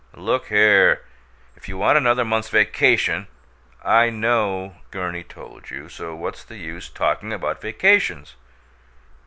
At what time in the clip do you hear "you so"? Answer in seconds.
5.69-6.15